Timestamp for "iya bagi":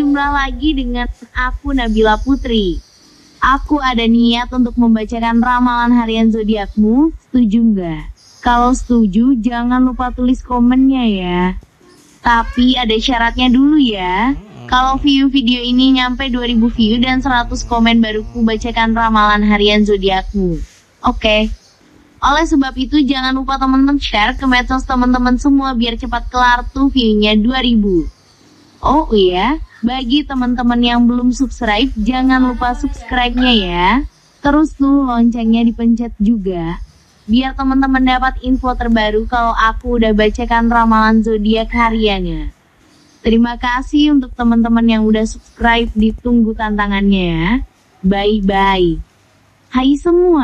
29.12-30.24